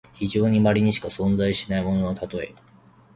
[0.15, 2.55] 非常にまれにしか存在しないもののたとえ。